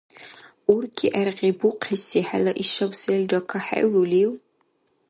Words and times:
УркӀи 0.73 1.07
гӀергъибухъеси 1.13 2.21
хӀела 2.27 2.51
ишаб 2.63 2.91
селра 2.99 3.39
кахӀевлулив? 3.49 4.31